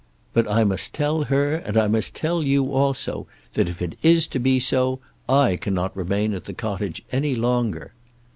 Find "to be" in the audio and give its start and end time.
4.29-4.57